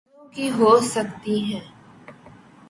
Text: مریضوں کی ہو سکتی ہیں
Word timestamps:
مریضوں 0.03 0.27
کی 0.33 0.49
ہو 0.51 0.71
سکتی 0.85 1.35
ہیں 1.43 1.65